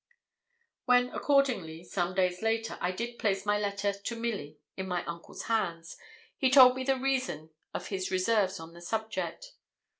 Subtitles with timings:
[0.85, 5.43] When, accordingly, some days later, I did place my letter to Milly in my uncle's
[5.43, 5.95] hands,
[6.39, 9.53] he told me the reason of his reserves on the subject.